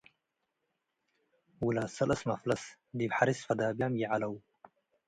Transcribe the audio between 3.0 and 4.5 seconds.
ሐርስ ፈዳብያም ይዐለው።